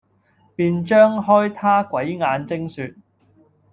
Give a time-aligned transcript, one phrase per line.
[0.55, 2.95] 便張開他鬼眼睛説，